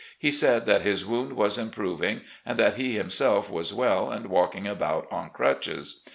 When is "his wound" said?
0.81-1.33